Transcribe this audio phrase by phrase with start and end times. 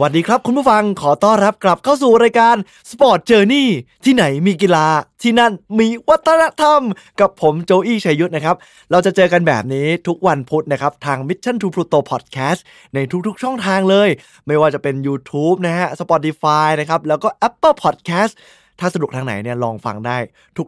[0.00, 2.56] วัสดีครับ คุณผู้ฟังขอต้อนรับกลับเข้าสู่รายการ
[2.90, 3.68] Sport Journey
[4.04, 4.86] ที่ไหนมีกีฬา
[5.22, 6.80] ที่นั่นมีวัฒนธรรม
[7.20, 8.56] กับผมโจอี้ชัยยุทธนะครับ
[8.90, 12.60] เราจะเจอกันแบบนี้ทุกวันพุธนะครับ ทาง Mission to Pluto Podcast
[12.94, 14.08] ในทุกๆช่องทางเลย
[14.46, 18.32] ไม่ว่าจะเป็น YouTube นะฮะ Spotify นะครับ แล้วก็ Apple Podcast
[18.80, 20.18] ถ้าสะดวกทางไหนเนี่ยลองฟังได้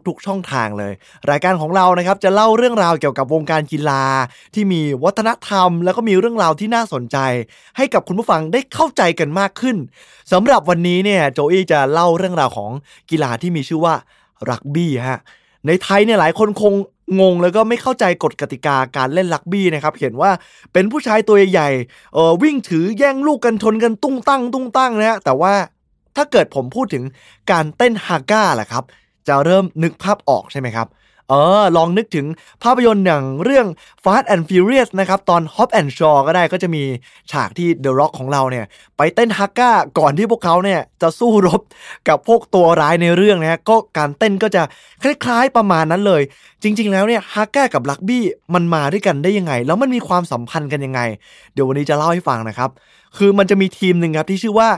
[0.07, 0.93] ทุกๆ ช่องทางเลย
[1.29, 4.03] รายการของเรานะครับจะเล่าเรื่องราวเกี่ยวกับวงการกีฬา
[4.53, 7.17] ที่มีวัฒนธรรม แล้วก็มีเรื่องราวที่น่าสนใจ
[7.77, 9.77] ให้กับคุณผู้ฟังได้เข้าใจกันมากขึ้น
[10.31, 12.71] สำหรับวันนี้เนี่ยโจอี้จะเล่าเรื่องราวของ
[13.11, 13.95] กีฬาที่มีชื่อว่า
[14.49, 15.19] รักบี้ฮะ
[15.67, 16.73] ในไทยเนี่ยหลายคนคง
[17.21, 20.31] งงแล้วก็ไม่เข้าใจกฎกติกาการเล่นรักบี้นะครับ เห็นว่า
[20.73, 25.53] เป็นผู้ชายตัวใหญ่ๆเออวิ่งถือแย่งลูกกันชนกันตุ้งตั้งตุ้งตั้งนะฮะแต่ว่า
[26.15, 27.03] ถ้าเกิดผมพูดถึง
[27.51, 28.83] การเต้นฮาก้าแหละครับ
[29.27, 30.87] จะเริ่มนึกภาพออกใช่ไหมครับ
[31.29, 32.25] เออ ลองนึกถึง
[32.63, 33.67] ภาพยนตร์อย่างเรื่อง
[34.03, 36.83] Fast and Furious นะครับ ตอน Hop and Shaw ก็ได้ก็จะมี
[37.31, 38.65] ฉากที่ The Rock ของเราเนี่ย
[38.97, 41.61] ไปเต้นฮาก้าก่อนที่พวกเขาเนี่ย จะสู้รบ
[42.09, 44.63] กับพวกตัวร้ายในเรื่องนะฮะก็การเต้นก็จะ
[45.03, 46.21] คล้ายๆประมาณนั้นเลย
[46.63, 51.01] จริง ๆ แล้วเนี่ยฮาก้ากับรักบี้มันมาด้วยกันได้ยังไง แล้วมันมีความสัมพันธ์กันยังไง
[51.53, 52.69] เดี๋ยววันนี้จะเล่าให้ฟังนะครับ
[53.17, 54.69] คือมันจะมีทีมหนึ่งครับที่ชื่อว่า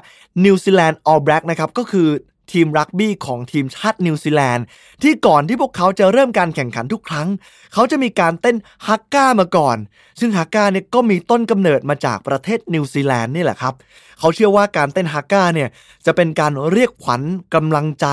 [0.43, 2.07] New Zealand All Black นะครับก็คือ
[2.51, 4.65] ทีมรักบี้ของทีมชาตินิวซีแลนด์
[5.01, 7.27] ที่ก่อนที่พวกเขาจะเริ่มการแข่งขันทุกครั้ง
[7.73, 8.55] เขาจะมีการเต้น
[8.87, 9.77] ฮักก้ามาก่อน
[10.19, 13.73] ซึ่งฮักก้าเนี่ยก็มีต้นกำเนิดมาจากประเทศนิวซีแลนด์นี่แหละครับ
[14.19, 15.69] เขาเชื่อว่าการเต้นฮักก้าเนี่ย
[16.05, 17.21] จะเป็นการเรียกขวัญ
[17.55, 18.07] กำลังใจ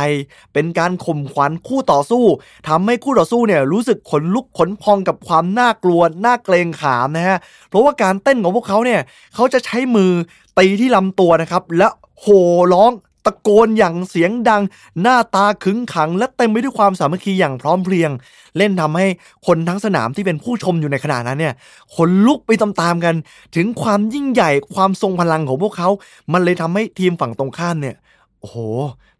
[0.55, 2.25] เป็นการข่มขวัญคู่ต่อสู้
[2.69, 9.01] ทำให้คู่ต่อสู้เนี่ยรู้สึกขนลุกขนพองกับความน่ากลัวน่าเกรงขามนะฮะเพราะว่าการเต้นของพวกเขาเนี่ย
[9.35, 10.13] เขาจะใช้มือ
[10.59, 11.89] ตีที่ลำตัวนะครับ และ
[12.21, 12.43] โห่
[12.73, 14.63] ร้องะโกนอย่างเสียงดัง
[15.03, 18.11] หน้าตาขึงขัง และเต็มไปด้วยความสามัคคีอย่างพร้อมเพรียง
[18.57, 19.07] เล่นทำให้
[19.47, 21.55] คนทั้งสนามที่เป็นผู้ชมอยู่ในขณะนั้นเนี่ย
[21.95, 23.15] ขนลุกไปตามๆกัน
[23.57, 25.89] ถึงความยิ่งใหญ่ความทรงพลังของพวกเขา
[26.33, 27.97] มันเลยทำให้ทีมฝั่งตรงข้ามเนี่ย
[28.41, 28.57] โอ้โห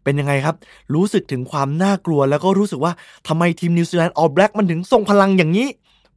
[0.03, 0.55] เป็นยังไงครับ
[0.93, 2.93] รู้สึกถึงความน่ากลัวแล้วก็รู้สึกว่า
[3.27, 5.67] ทำไมทีมนิวซีแลนด์ออ l แบล็กมันถึงทรงพลังอย่างนี้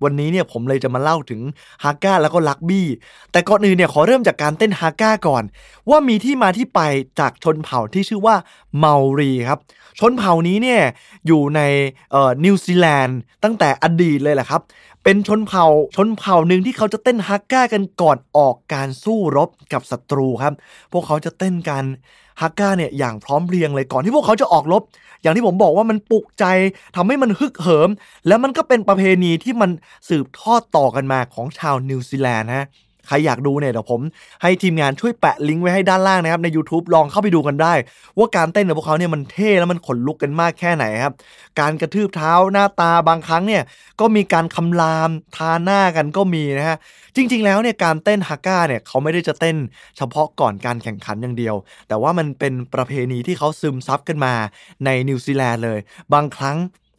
[0.05, 1.41] วันนี้เนี่ยผมเลยจะมาเล่าถึง
[1.85, 2.87] ฮาก้าแล้วก็รักบี้
[3.33, 5.45] แต่ก่อนอื่นเนี่ยขอเริ่มจากการเต้นฮาก้าก่อน
[5.91, 6.81] ว่ามีที่มาที่ไป
[7.21, 8.37] จากชนเผ่าที่ชื่อว่า
[8.79, 9.59] เมารีครับ
[9.99, 10.83] ชนเผ่านี้เนี่ย
[11.27, 11.61] อยู่ใน
[12.45, 14.61] นิวซีแลนด์ตั้งแต่อดีตเลยแหละครับ
[15.05, 20.55] เป็นชนเผ่าชนเผ่าหนึ่งที่เขาจะเต้นฮักก้ากันก่อนออกการสู้รบกับศัตรูครับ
[20.93, 21.85] พวกเขาจะเต้นกัน
[22.41, 24.83] ฮักก้าเนี่ยอย่างพร้อมเพรียงเลยก่อนที่พวกเขาจะออกรบ
[25.23, 26.45] อย่างที่ผมบอกว่ามันปลุกใจ
[26.97, 27.91] ทำให้มันฮึกเหิม
[28.27, 29.71] แล้วมันก็เป็นประเพณีที่มัน
[30.09, 32.67] สืบทอดต่อกันมาของชาวนิวซีแลนด์ฮะ
[33.07, 34.01] ใครอยากดูเนี่ยเดี๋ยวผม
[34.43, 37.75] ให้ทีมงานช่วยแปะลิงก์ไว้ให้ด้านล่างนะครับใน YouTube ลองเข้าไปดูกันได้
[38.19, 41.15] ว่าการเต้นของพวกเขาเนี่ยมันเท่แล้วมันขนลุกกันมากแค่ไหนครับ
[41.61, 43.63] การกระทืบเท้าหน้าตาบางครั้งเนี่ย
[44.01, 46.77] ก็มีการคำรามทาหน้ากันก็มีนะฮะ
[47.17, 49.57] จริง ๆ แล้วเนี่ยการเต้นฮักก้าเนี่ยเขาไม่ได้จะเต้น
[49.97, 51.55] เฉพาะก่อนการแข่งขันอย่างเดียว
[51.89, 54.35] แต่ว่ามันเป็นประเพณีที่เขาซึมซับกันมา
[54.85, 55.79] ในนิวซีแลนด์เลย
[56.15, 56.57] บางครั้ง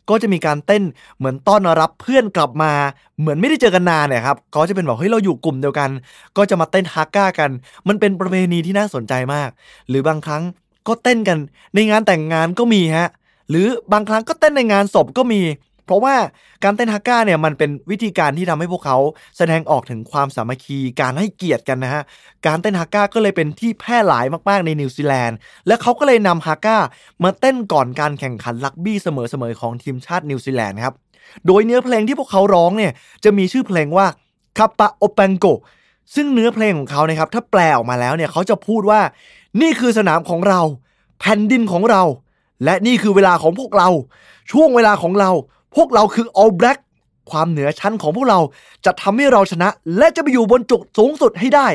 [0.09, 0.83] ก็จะมีการเต้น
[1.17, 2.71] เหมือนต้อนรับเพื่อนกลับมา
[3.19, 5.89] เหมือนไม่ได้เจอกันนานเนี่ยครับเขาจะเป็นบอกเฮ้ยเราอยู่กลุ่มเดียวกัน
[6.37, 7.49] ก็จะมาเต้นฮักก้ากัน
[7.87, 9.49] มันเป็นประเพณีที่น่าสนใจมาก
[9.89, 10.43] หรือบางครั้ง
[10.87, 11.37] ก็เต้นกัน
[11.75, 13.09] ในงานแต่งงานก็มีฮะ
[13.49, 15.41] หรือบางครั้งก็เต้นในงานศพก็มี
[15.85, 16.15] เพราะว่า
[16.63, 18.97] การเต้นฮักก้าเนี่ยมันเป็นวิธีการที่ทำให้พวกเขา
[19.37, 22.03] แสดงออกถึงความสามัคคีการให้เกียรติกันนะฮะ
[22.47, 26.77] การเต้นฮักก้าก็เลยเป็นที่แพร่หลายมากๆในนิวซีแลนด์ และเขาก็เลยนำฮักก้า
[27.23, 30.95] มาเต้นก่อนการแข่งขันรักบี้เสมอๆของทีมชาตินิวซีแลนด์ครับ
[31.45, 32.91] โดยเนื้อเพลงที่พวกเขาร้องเนี่ย
[33.23, 34.07] จะมีชื่อเพลงว่า
[34.57, 35.45] Kapa o Pango
[36.15, 39.01] ซึ่งเนื้อเพลงของเขานะครับถ้าแปลออกมาแล้วเนี่ยเขาจะพูดว่า
[39.61, 40.61] นี่คือสนามของเรา
[41.19, 42.03] แผ่นดินของเรา
[42.63, 43.89] และนี่คือเวลาของพวกเรา
[44.51, 45.29] ช่วงเวลาของเรา
[45.75, 46.79] พวกเราคือ All Black
[47.31, 48.39] ความเหนือชั้นของพวกเรา
[48.85, 51.67] จะทำให้เราชนะ และจะไปอยู่บนจุดสูงสุดให้ได้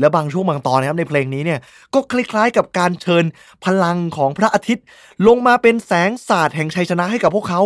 [0.00, 1.60] และบางช่วงบางตอนนะครับในเพลงนี้เนี่ย
[1.94, 3.24] ก็คล้ายๆกับการเชิญ
[3.64, 4.84] พลังของพระอาทิตย์
[5.26, 7.60] ลงมาเป็นแสงสาดแห่งชัยชนะให้กับพวกเขา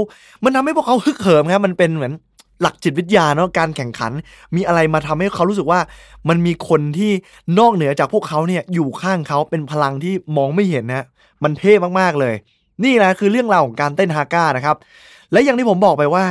[0.44, 2.12] มันทำให้พวกเขาฮึกเหิมครับมันเป็นเหมือน
[2.62, 4.12] หลักจิตวิทยาเนาะการแข่งขัน
[4.56, 5.80] มีอะไรมาทำให้เขารู้สึกว่า
[6.28, 7.12] มันมีคนที่
[7.58, 11.04] นอกเหนือจากพวกเขาเนี่ยอยู่ข้างเขาเป็นพลังที่มองไม่เห็นนะ
[11.42, 12.34] มันเท่มากๆเลย
[12.84, 14.76] นี่แหละคือเรื่องราวของการเต้นฮาก้านะครับ
[15.32, 16.26] และอย่างที่ผมบอกไปว่า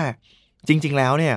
[0.68, 1.36] จริง ๆ แล้วเนี่ย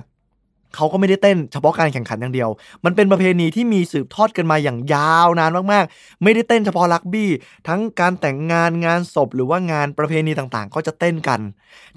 [0.77, 2.49] เขาก็ไม่ได้เต้นเฉพาะการแข่งขันอย่างเดียว
[2.85, 7.31] มันเป็นประเพณีที่มีสืบทอดกันมาอย่างยาวนานมากๆ ไม่ได้เต้นเฉพาะรักบี้
[7.69, 11.41] ทั้งการแต่งงานงานศพหรือว่างานประเพณีต่างๆ ก็จะเต้นกัน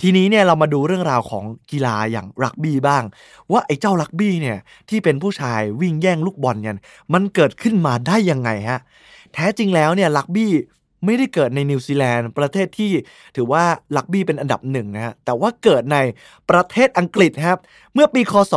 [0.02, 3.04] ทีนี้เนี่ยเรามาดูเรื่องราวของกีฬาอย่างรักบี้บ้าง
[3.52, 4.58] ว่าไอ้เจ้ารักบี้เนี่ย
[4.90, 6.78] ที่เป็นผู้ชายวิ่งแย่งลูกบอลกัน
[7.13, 8.80] มันเกิดขึ้นมาได้ยังไงฮะ
[9.34, 10.52] แท้จริงแล้วเนี่ยรักบี้
[11.06, 12.92] ไม่ได้เกิดในนิวซีแลนด์ ประเทศที่
[13.36, 13.63] ถือว่า
[13.95, 15.98] รักบี้เป็นอันดับหนึ่งนะฮะแต่ว่าเกิดใน
[16.50, 17.59] ประเทศอังกฤษครับ
[17.94, 18.53] เมื่อปีคศ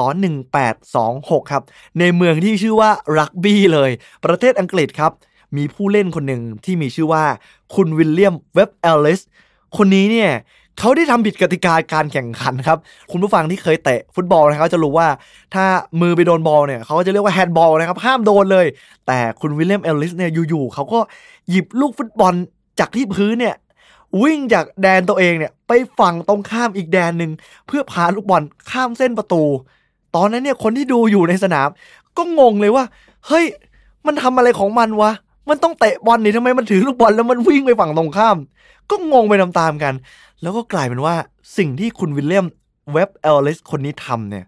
[0.75, 1.63] 1826 ครับ
[2.01, 3.91] ในเมืองที่ชื่อว่ารักบี้เลย
[4.25, 5.13] ประเทศอังกฤษครับ
[5.57, 7.25] มีผู้เล่นคนหนึ่งที่มีชื่อว่า
[7.75, 9.21] คุณวิลเลียมเว็บเอลลิส
[9.77, 10.31] คนนี้เนี่ย
[10.79, 12.79] เขาได้ทำผิดกติกาการแข่งขันครับ
[13.11, 15.09] คุณผู้ฟังที่เคยเตะฟุตบอลนะครับจะรู้ว่า
[15.55, 15.65] ถ้า
[16.01, 18.67] มือไปโดนบอลเนี่ยเขาก็จะเรียกว่าแฮนด์บอลนะครับ ห้ามโดนเลย
[19.07, 20.99] แต่คุณวิลเลียมเอลลิสเนี่ยอยู่ๆเขาก็
[21.51, 22.35] หยิบลูกฟุตบอล
[22.79, 23.57] จากที่พื้นเนี่ย
[24.23, 27.31] วิ่งจากแดนตัวเองเนี่ยไปฝั่งตรงข้ามอีกแดนหนึ่ง
[27.67, 29.43] เพื่อพาลูกบอลข้ามเส้นประตู
[30.17, 31.69] ตอนนั้นเนี่ยคนที่ดูอยู่ในสนาม
[32.17, 32.85] ก็งงเลยว่า
[33.27, 33.45] เฮ้ย
[34.07, 35.13] มันทำอะไรของมันวะ
[35.49, 38.37] มันต้องเตะบอลนี่ทำไมมันถือลูกบอลแล้วมันวิ่งไปฝั่งตรงข้าม
[38.91, 39.95] ก็งงไปตามๆกัน
[40.43, 41.15] แล้วก็กลายเป็นว่า
[41.59, 42.47] สิ่งที่คุณวิลเลียม
[42.93, 44.45] เว็บเอลลิสคนนี้ทำเนี่ย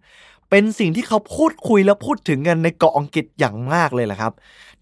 [0.51, 4.33] เป็นสิ่งที่เขาพูดคุยและพูดถึงกันในเกาะอังกฤษอย่างมากเลยแหละครับ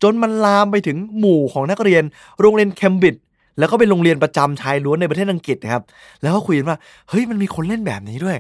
[0.03, 2.03] จนมันลามไปถึงหมู่ของนักเรียน
[2.41, 3.23] โรงเรียนเคมบริดจ์
[3.59, 5.83] แล้วก็เป็นโรงเรียนประจำชายล้วนในประเทศอังกฤษนะครับ
[6.23, 6.79] แล้วก็คุยกันว่า
[7.09, 8.37] เฮ้ยมันมีคนเล่นแบบนี้ด้วย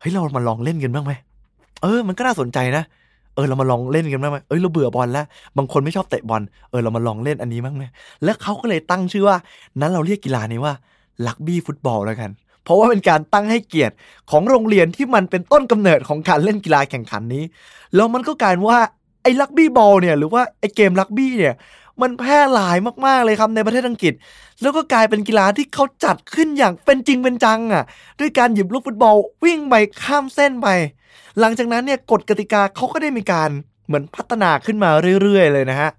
[0.00, 1.12] เฮ้ยเรามาลองเล่นกันบ้างไหม
[1.82, 2.84] เออ มันก็น่าสนใจนะ
[3.38, 5.26] เออเรามาลองเล่นกันบ้างไหมเอ้ยเราเบื่อบอลแล้ว
[5.56, 7.84] บางคนไม่ชอบเตะบอล เออเรามาลองเล่นอันนี้บ้างไหม
[8.24, 9.36] แล้วเขาก็เลยตั้งชื่อว่า
[9.80, 10.74] นั้นเราเรียกกีฬานี้ว่า
[11.26, 12.30] ลักบี้ฟุตบอลแล้วกัน
[12.64, 13.94] เพราะว่าเป็นการตั้งให้เกียรติ
[14.30, 17.44] ของโรงเรียนที่มันเป็นต้นกำเนิดของการเล่นกีฬาแข่งขันนี้
[17.94, 18.80] แล้วมันก็กลายว่า
[19.22, 21.54] ไอ้ลักบี้บอลเนี่ยหรือว่าไอ้เกมลักบี้เนี่ย
[22.02, 22.76] มันแพร่หลาย
[23.06, 24.14] มากๆเลยครับในประเทศอังกฤษ
[24.62, 27.84] แล้วก็กลายเป็นกีฬาที่เขาจัดขึ้นอย่างเป็นจริงเป็นจังอะ
[28.20, 30.68] ด้วยการหยิบลูกฟุตบอลวิ่งไปข้ามเส้นไป
[31.40, 33.50] หลังจากนั้นเนี่ยกฎกติกาเขาก็ได้มีการ
[33.86, 34.90] เหมือนพัฒนาขึ้นมา
[35.22, 35.90] เรื่อยๆ เลยนะฮะ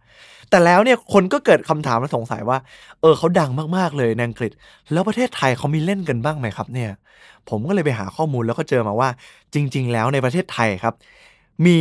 [0.49, 2.57] แต่แล้วเนี่ยคนก็เกิดคำถามและสงสัยว่า
[3.01, 4.51] เออเขาดังมากๆเลยในอังกฤษ
[4.91, 6.89] แล้วประเทศไทยเขามีเล่นกันบ้างไหมครับเนี่ย
[7.49, 9.09] ผมก็เลยไปหาข้อมูลแล้วก็เจอมาว่า
[9.53, 10.93] จริง ๆ แล้วในประเทศไทยครับ
[11.65, 11.77] มี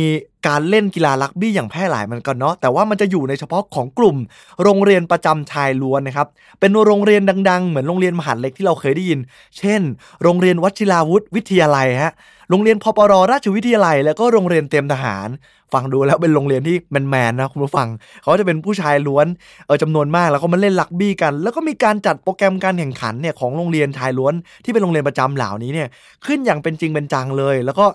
[0.47, 4.17] การเล่นกีฬารักบี้อย่างแพร่หลายมันก็เนาะแต่ว่ามันจะอยู่ในเฉพาะของกลุ่ม
[4.63, 6.27] โรงเรียนประจำชายล้วนนะครับ
[6.59, 9.19] เป็นโรงเรียนดัง ๆ เหมือนโรงเรียนมหาเล็กที่เราเคยได้ยิน
[9.57, 9.81] เช่น
[10.23, 12.13] โรงเรียนวัชิราวุธวิทยาลัยฮะ
[12.49, 15.27] โรงเรียนพปรราชวิทยาลัย แล้วก็โรงเรียนเตรียมทหาร
[15.73, 17.87] ฟังดูแล้วเป็นโรงเรียนที่แมนๆนะคุณผู้ฟัง
[18.21, 19.27] เขาจะเป็นผู้ชายล้วน
[19.65, 24.33] เออจำนวนมากแล้วก็มาเล่นลักบี้กัน แล้วก็มีการจัดโปรแกรมการแข่งขันเนี่ยของโรงเรียนชายล้วน
[24.63, 25.87] ที่เป็นโรงเรียนประจำเหล่านี้เนี่ย
[26.25, 27.85] ขึ้นอย่างเป็นจริงเป็นจังเลย แล้วก็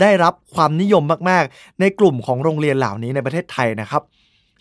[0.00, 4.02] ได้รับความนิยมมากๆ ในกลุ่มของโรงเรียนเหล่านี้ในประเทศไทยนะครับ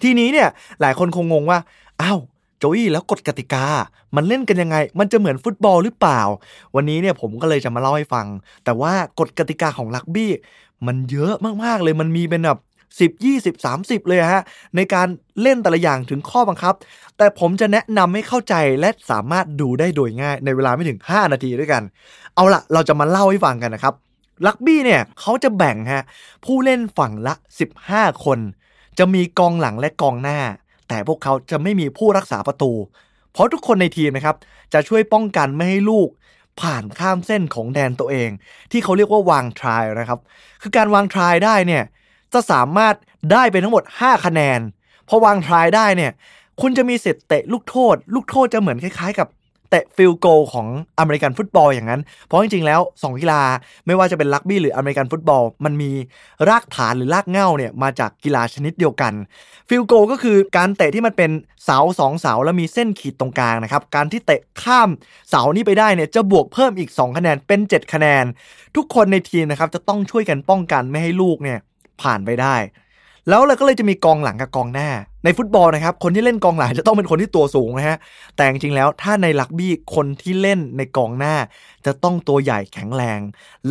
[0.01, 0.47] ทีนี้เนี่ย
[0.81, 1.59] หลายคนคงงงว่า
[2.01, 2.19] อ้าว
[2.57, 3.65] โจอี้แล้วกฎกติกา
[4.15, 6.21] มันเล่นกันยังไง มันจะเหมือนฟุตบอลหรือเปล่า
[6.75, 8.25] วันนี้เนี่ยผมก็เลยจะมาเล่าให้ฟัง
[8.65, 10.31] แต่ว่ากฎกติกาของลักบี้
[10.87, 11.33] มันเยอะ
[11.63, 12.59] มากๆเลย มันมีเป็นแบบ
[12.99, 14.43] สิบยี่สิบสามสิบเลยฮะ
[14.75, 15.07] ในการ
[15.41, 16.73] เล่นแต่ละอย่างถึงข้อบังคับ
[17.17, 21.83] แต่ผมจะแนะนำให้เข้าใจและสามารถดูได้โดยง่ายในเวลาไม่ถึง 5 นาทีด้วยกัน
[22.35, 23.93] เอาละเราจะมาเล่าให้ฟังกันนะครับ
[24.45, 26.03] ลักบี้เนี่ยเขาจะแบ่งฮะ
[26.45, 27.33] ผู้เล่นฝั่งละ
[27.79, 28.39] 15 คน
[28.97, 30.39] จะมีกองหลังและกองหน้า
[30.87, 32.71] แต่พวกเขาจะไม่มีผู้รักษาประตู
[33.31, 34.35] เพราะทุกคนในทีมนะครับ
[34.73, 36.09] จะช่วยป้องกันไม่ให้ลูก
[36.61, 38.29] ผ่านข้ามเส้นของแดนตัวเอง
[38.71, 40.19] ที่เขาเรียกว่าวางทรายนะครับ
[40.61, 41.83] คือการวางทรายได้เนี่ย
[42.33, 42.95] จะสามารถ
[43.31, 44.59] ได้ไปทั้งหมด 5 คะแนน
[45.07, 46.11] พอวางทรายได้เนี่ย
[46.61, 49.27] คุณจะมีสิทธิ์เตะลูกโทษ ลูกโทษจะเหมือนคล้ายๆ กับ
[49.75, 50.67] ตะฟิลโกของ
[50.99, 53.41] อเมริกันฟุตบอลอย่างนั้น เพราะจริงๆแล้ว 2 กีฬา
[53.85, 55.91] ไม่ว่าจะเป็นรักบี้หรืออเมริกันฟุตบอล มันมี
[56.49, 59.13] รากฐานหรือรากเหง้าเนี่ยมาจากกีฬาชนิดเดียวกัน
[59.69, 61.31] field goal ก็คือการเตะที่มันเป็น
[61.65, 64.89] เสาสองเสาแล้วมีเส้นขีดตรงกลางนะครับ การที่เตะข้าม
[65.29, 68.25] เสานี้ไปได้เนี่ยจะบวกเพิ่มอีก 2 คะแนนเป็น 7 คะแนน
[68.75, 71.59] ทุกคนในทีมนะครับจะต้องช่วยกันป้องกันไม่ให้ลูกเนี่ย
[72.01, 72.55] ผ่านไปได้
[73.29, 74.89] แล้วเราก็เลยจะมีกองหลังกับกองหน้า
[75.23, 77.97] ในฟุตบอลนะครับ คนที่เล่นกองหลังจะต้องเป็นคนที่ตัวสูงนะฮะ
[78.35, 81.35] แต่จริงๆแล้วถ้าในรักบี้คนที่เล่นในกองหน้า
[81.85, 83.19] จะต้องตัวใหญ่แข็งแรง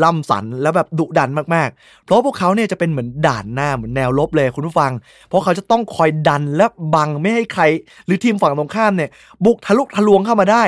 [0.02, 4.92] ล่ำสันแล้วแบบดุดันมากๆ เพราะพวกเขาเนี่ยจะเป็นเหมือนด่านหน้าเหมือนแนวลบเลยคุณผู้ฟัง
[5.28, 7.64] เพราะเขาจะต้องคอยดันและบังไม่ให้ใคร
[8.06, 9.11] หรือทีมฝั่งตรงข้ามเนี่ย
[9.44, 10.64] บุกทะลุทะลวงเข้ามาได้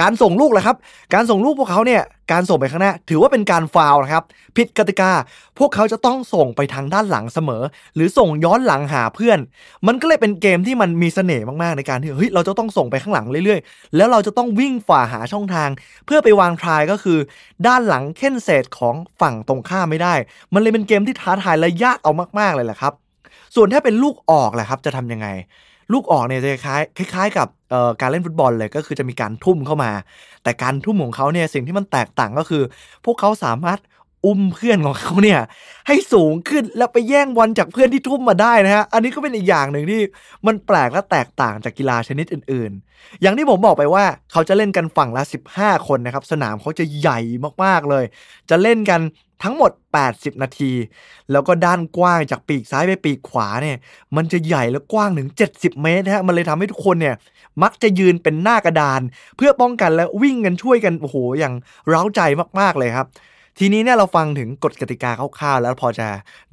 [0.00, 0.76] การส่งลูกแหละครับ
[1.14, 4.24] การส่งลูกพวกเขาเนี่ย การส่งไปข้างหน้า ถือว่าเป็นการฟาวล์นะครับ
[4.56, 5.10] ผิดกติกา
[5.58, 7.62] พวกเขาจะต้องส่งไปทางด้านหลังเสมอ
[7.94, 9.38] หรือส่งย้อนหลังหาเพื่อน
[9.86, 15.68] มันก็เลยเป็นเกมที่มันมีเสน่ห์มากๆในการที่ เฮ้ย เราจะต้องส่งไปข้างหลังเรื่อยๆ แล้วเราจะต้องวิ่งฝ่าหาช่องทาง
[16.06, 17.18] เพื่อไปวางทรายก็คือ
[17.66, 20.14] ด้านหลังเค้นเศษของฝั่งตรงข้ามไม่ได้
[20.52, 22.92] มันเลยเป็นเกมที่ท้าทายและยากเอามากๆเลยแหละครับ
[23.54, 25.28] ส่วนถ้าเป็นลูกออกแหละครับ จะทำยังไง
[25.92, 26.82] ลูกออกเนี่ยจะคล้าย
[27.14, 27.48] คล้ายกับ
[28.00, 29.90] การเล่นฟุตบอลเลยก็คือจะมีการทุ่มเข้ามา
[30.42, 32.62] แต่การทุ่มของเขาเนี่ยสิ่งที่มันแตกต่างก็คือ
[33.04, 33.78] พวกเขาสามารถ
[34.24, 35.40] อุ้มเพื่อนของเขาเนี่ย
[35.88, 40.00] ให้สูงขึ้นแล้วไปแย่งบอลจากเพื่อนที่ทุ่มมาได้นะฮะ อันนี้ก็เป็นอีกอย่างหนึ่งที่
[40.46, 45.22] มันแปลกและแตกต่างจากกีฬาชนิดอื่น ๆ อย่างที่ผมบอกไปว่าเขาจะเล่นกันฝั่งละ
[45.54, 47.18] 15 คนนะครับ สนามเขาจะใหญ่
[47.64, 48.04] มากๆเลย
[48.50, 49.00] จะเล่นกัน
[49.42, 49.72] ทั้งหมด
[50.06, 50.72] 80 นาที
[51.32, 53.76] แล้วก็ด้านกว้างจากปีกซ้ายไปปีกขวาเนี่ย
[54.16, 57.16] มันจะใหญ่และกว้างถึง 70 เมตรนะฮะ มันเลยทำให้ทุกคนเนี่ย
[57.62, 59.00] มักจะยืนเป็นหน้ากระดาน
[59.36, 61.54] เพื่อป้องกันและวิ่งกันช่วยกัน โอ้โห อย่าง
[61.88, 62.20] เร้าใจ
[62.60, 63.06] มากๆเลยครับ
[63.58, 66.08] ทีนี้เนี่ยเราฟังถึงกฎกติกาคร่าวๆแล้วพอจะ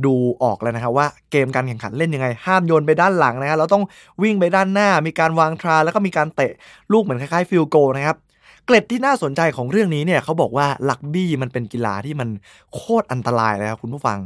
[0.06, 3.84] ดูออกแล้วนะครับว่าเกมการแข่งขันเล่นยังไง ห้ามโยนไปด้านหลังนะครับเราต้อง
[4.24, 6.52] วิ่งไปด้านหน้า มีการวาง try แล้วก็มีการเตะ
[6.92, 8.18] ลูกเหมือนคล้ายๆ field goal นะครับ
[8.66, 12.30] เกร็ดที่น่าสนใจของเรื่องนี้เนี่ยเขาบอกว่ารักบี้มันเป็นกีฬาที่มัน
[12.74, 14.20] โคตรอันตรายเลยครับคุณผู้ฟัง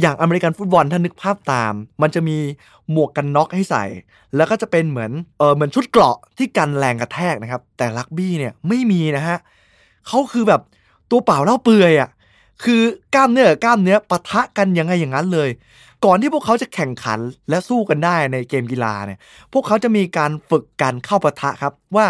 [0.00, 1.72] อย่างอเมริกันฟุตบอลถ้านึกภาพตาม
[2.02, 2.38] มันจะมี
[2.90, 3.84] หมวกกันน็อกให้ใส่
[4.36, 9.38] แล้วก็จะเป็นเหมือนเออเหมือนชุดเกราะที่กันแรงกระแทกนะครับ แต่รักบี้เนี่ยไม่มีนะฮะ
[10.06, 10.60] เขาคือแบบ
[11.10, 12.08] ตัวเปล่าเล่าเปลือยอะ่ะ
[12.64, 12.82] คือ
[13.14, 15.50] กล้ามเนื้อกล้ามเนื้อปะทะกันยังไงอย่างนั้นเลย
[16.04, 19.18] ก่อนที่พวกเขาจะแข่งขันและสู้กันได้ในเกมกีฬาเนี่ย
[19.52, 22.06] พวกเขาจะมีการฝึกการเข้าปะทะครับ ว่า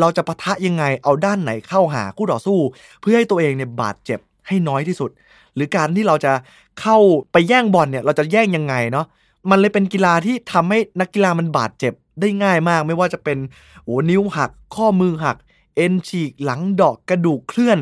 [0.00, 2.58] เราจะปะทะยังไงเอาด้านไหนเข้าหาคู่ต่อสู้
[3.00, 5.10] เพื่อให้ตัวเองเนี่ยบาดเจ็บให้น้อยที่สุด
[5.54, 6.32] หรือการที่เราจะ
[6.80, 6.96] เข้า
[7.32, 9.06] ไปแย่งบอลเนี่ยเราจะแย่งยังไงเนาะ
[9.50, 13.38] มันเลยเป็นกีฬาที่ทำให้นักกีฬามันบาดเจ็บได้ง่ายมาก ไม่ว่าจะเป็น
[13.84, 15.36] โอ้นิ้วหัก ข้อมือหัก
[15.76, 17.78] เอ็นฉีกหลังดอกกระดูกเคลื่อน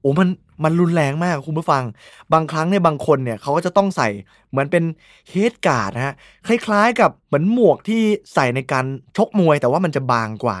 [0.00, 0.28] โอ้มัน
[0.64, 1.84] มันรุนแรงมากคุณผู้ฟัง
[2.32, 4.08] บางครั้งเนี่ยบางคนเนี่ยเขาก็จะต้องใส่
[4.50, 4.84] เหมือนเป็น
[5.30, 6.14] เฮดการ์ดนะฮะ
[6.46, 8.02] คล้ายๆ กับเหมือนหมวกที่
[8.34, 8.84] ใส่ในการ
[9.16, 10.58] ชกมวยแต่ว่ามันจะบางกว่า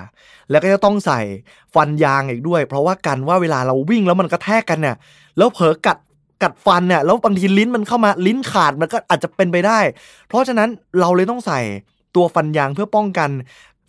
[0.50, 1.20] แล้วก็จะต้องใส่
[1.74, 4.96] ฟันยางอีกด้วย เพราะว่ากันว่าเวลาเราวิ่งแล้วมันกระแทกกันเนี่ย
[5.38, 5.98] แล้วเผลอกัด
[6.42, 9.78] กัดฟันเนี่ยแล้วบางทีลิ้นมันเข้ามาลิ้นขาดมันก็อาจจะเป็นไปได้
[10.28, 10.68] เพราะฉะนั้น
[11.00, 11.60] เราเลยต้องใส่
[12.16, 13.30] ตัวฟันยางเพื่อป้องกัน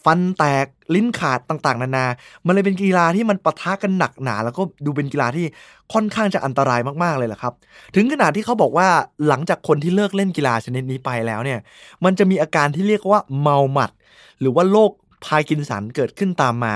[0.03, 0.65] ฟันแตก
[0.95, 2.05] ลิ้นขาดต่างๆ นานา
[2.45, 5.45] มันเลยเป็นกีฬาที่มันปะทะกันหนักหนา แล้วก็ดูเป็นกีฬาที่
[5.93, 7.53] ค่อนข้างจะอันตรายมากๆเลยแหละครับ
[7.95, 8.87] ถึงขนาดที่เขาบอกว่า
[9.27, 11.59] หลังจากคนที่เลิกเล่นกีฬาชนิดนี้ไปแล้วเนี่ย
[12.03, 13.91] มันจะมีอาการที่เรียกว่าเมาหมัด
[14.39, 14.91] หรือว่าโรค
[15.25, 16.75] พาร์กินสันเกิดขึ้นตามมา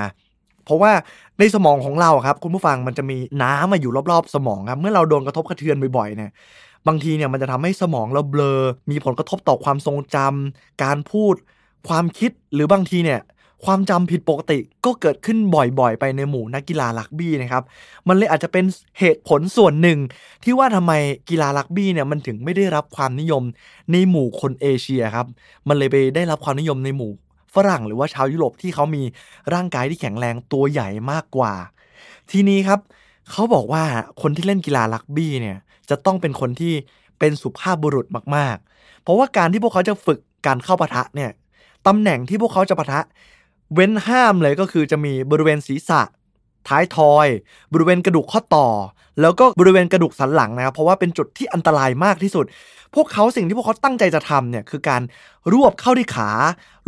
[0.66, 0.92] เพราะว่า
[1.40, 6.32] ในสมองของเราครับ คุณผู้ฟังมันจะมีน้ำมาอยู่รอบๆ สมองครับ เมื่อเราโดนกระทบกระเทือนบ่อยๆเนี่ย
[6.88, 8.60] บางทีเนี่ยมันจะทำให้สมองเราเบลอ
[8.92, 11.36] มีผลกระทบต่อความทรงจำการพูด
[11.88, 13.22] ความคิดหรือบางทีเนี่ย
[13.66, 17.64] ความจำผิดปกติก็เกิดขึ้นบ่อยๆ ไปในหมู่นักกีฬาลักบี้นะครับ
[18.08, 18.66] มันเลยอาจจะเป็น
[19.00, 20.00] เหตุผลส่วนหนึ่ง
[20.44, 20.94] ที่ว่าทำไม
[21.30, 23.44] กีฬาลักบี้เนี่ยมันถึงไม่ได้รับความนิยม
[23.92, 25.28] ในหมู่คนเอเชียครับ
[25.68, 27.12] มันเลยไปได้รับความนิยมในหมู่
[27.56, 29.04] ฝรั่งหรือว่าชาวยุโรปที่เขามี
[29.54, 31.54] ร่างกายที่แข็งแรงตัวใหญ่มากกว่า
[32.32, 32.80] ทีนี้ครับ
[33.32, 33.84] เขาบอกว่า
[34.22, 35.58] คนที่เล่นกีฬาลักบี้เนี่ย
[35.90, 36.74] จะต้องเป็นคนที่
[37.20, 41.32] เป็นสุภาพบุรุษมากๆ เพราะว่าการที่พวกเขาจะฝึกการเข้าปะทะเนี่ย
[41.88, 43.02] ตำแหน่งที่พวกเขาจะปะทะ
[43.74, 46.02] เว้นห้ามเลยก็คือจะมีบริเวณศีรษะ
[46.68, 47.28] ท้ายทอย
[47.74, 48.68] บริเวณกระดูกข้อต่อ
[49.22, 52.46] แล้วก็บริเวณกระดูกสันหลังนะครับเพราะว่าเป็นจุดที่อันตรายมากที่สุด
[52.96, 55.02] พวกเขาสิ่งที่พวกเขาตั้งใจจะทำเนี่ยคือการ
[55.54, 56.30] รวบเข้าที่ขา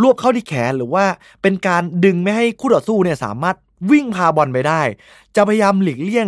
[0.02, 1.06] รวบเข้าที่แขนหรือว่า
[1.42, 3.56] เป็นการดึงไม่ให้คู่ต่อสู้เนี่ยสามารถ
[3.92, 4.82] วิ่งพาบอลไปได้
[5.36, 6.28] จะพยายามหลีกเลี่ยง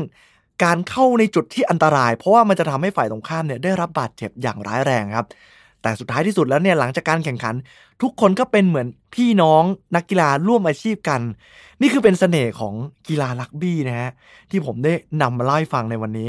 [0.64, 5.26] การเข้าในจุดที่อันตราย เพราะว่ามันจะทำให้ฝ่ายตรงข้ามเนี่ยได้รับบาดเจ็บอย่างร้ายแรงครับ
[5.82, 7.56] แต่สุดท้ายที่สุดแล้วเนี่ยหลังจากการแข่งขัน
[8.02, 9.64] ทุกคนก็เป็นเหมือนพี่น้อง
[9.96, 11.22] นักกีฬาร่วมอาชีพกัน
[11.82, 12.74] นี่คือเป็นเสน่ห์ของ
[13.08, 14.12] กีฬารักบี้นะฮะ
[14.50, 16.28] ที่ผมได้นำมาเล่าให้ฟังในวันนี้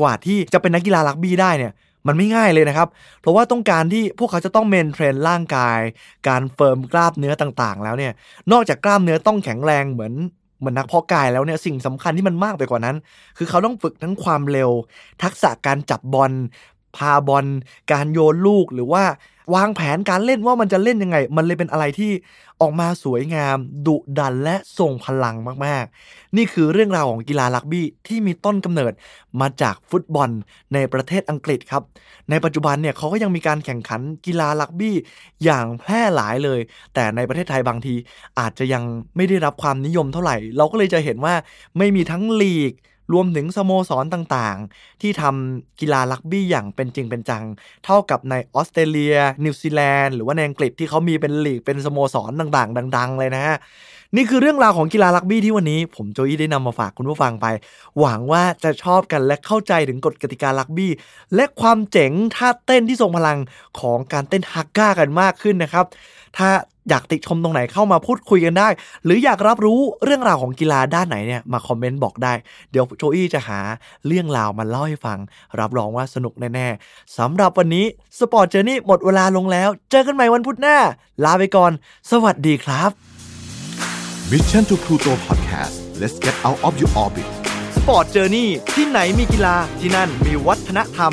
[0.00, 1.72] กว่าที่จะเป็นนักกีฬารักบี้ได้เนี่ย
[2.06, 2.88] มันไม่ง่ายเลยนะครับ
[3.20, 5.80] เพราะว่าต้องการที่พวกเขาจะต้อง maintain ร่างกาย
[6.28, 8.12] การ firm กล้ามเนื้อต่างๆ แล้วเนี่ย
[8.52, 10.14] นอกจากกล้ามเนื้อต้องแข็งแรงเหมือน
[10.60, 12.96] เหมือนนักเพาะกายแล้วเนี่ยสิ่งสำคัญที่มันมากไปกว่านั้น
[13.38, 14.70] คือเขาต้องฝึกทั้งความเร็ว
[15.22, 16.32] ทักษะการจับบอล
[16.96, 17.46] พาบอล
[17.92, 19.04] การโยนลูกหรือว่า
[19.54, 22.10] วางแผนการเล่นว่ามันจะเล่นยังไง มันเลยเป็นอะไรที่
[22.60, 23.56] ออกมาสวยงาม
[23.86, 28.92] ดุดันและทรงพลังมากๆ นี่คือเรื่องราวของกีฬาลักบี้ที่มีต้นกำเนิด
[29.40, 30.30] มาจากฟุตบอล
[30.74, 31.82] ในประเทศอังกฤษครับ
[32.30, 34.94] ในปัจจุบันเนี่ยเขาก็ยังมีการแข่งขันกีฬาลักบี้
[35.44, 36.60] อย่างแพร่หลายเลย
[36.94, 37.94] แต่ในประเทศไทยบางที
[38.38, 38.82] อาจจะยัง
[39.16, 41.34] ไม่ได้รับความนิยมเท่าไหร่ เราก็เลยจะเห็นว่า
[41.78, 42.72] ไม่มีทั้งลีก
[43.12, 47.44] รวมถึงสโมสรต่างๆ ที่ทำกีฬาลักบี้อย่างเป็นจริงเป็นจัง
[47.84, 53.56] เท่ากับในออสเตรเลีย นิวซีแลนด์ หรือว่าในอังกฤษที่เขามีเป็นลีกเป็นสโมสรต่างๆ ดัง ๆ เลยนะฮะ
[54.16, 57.46] นี่คือเรื่องราวของกีฬาลักบี้ที่วันนี้ ผมโจยี่ได้นำมาฝากคุณผู้ฟังไป
[58.00, 60.92] หวังว่าจะชอบกันและเข้าใจถึงกฎกติกาลักบี้
[61.34, 63.38] และความเจ๋งท่าเต้นที่ทรงพลัง
[63.80, 65.84] ของการเต้นฮักก้ากันมากขึ้นนะครับ
[66.36, 66.48] ถ้า
[66.88, 68.68] อยากติชมตรงไหนเข้ามาพูดคุยกันได้
[69.04, 72.32] หรืออยากรับรู้เรื่องราวของกีฬาด้านไหนเนี่ยมาคอมเมนต์บอกได้
[72.70, 73.60] เดี๋ยวโจอี้จะหา
[74.06, 75.18] เรื่องราวมาเล่าให้ฟัง
[75.60, 77.86] รับรองว่าสนุกแน่ๆสำหรับวันนี้
[78.18, 80.76] Sport Journey หมดเวลาลงแล้ว เจอกันใหม่วันพุธหน้า
[81.24, 81.72] ลาไปก่อน
[82.10, 83.09] สวัสดีครับ
[84.32, 87.28] Mission to Pluto Podcast let's get out of your orbit
[87.76, 91.12] สปอร์ตเจอร์นี่ที่ไหนมีกีฬาที่นั่นมีวัฒฒนธรรม